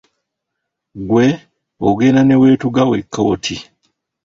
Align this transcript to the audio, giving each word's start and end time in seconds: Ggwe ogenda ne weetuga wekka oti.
Ggwe 1.01 1.25
ogenda 1.87 2.21
ne 2.23 2.35
weetuga 2.41 2.81
wekka 2.89 3.19
oti. 3.33 3.55